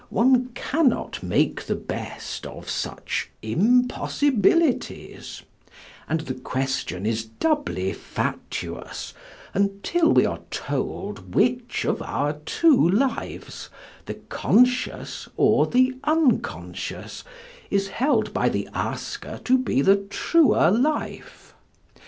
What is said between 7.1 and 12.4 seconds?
doubly fatuous until we are told which of our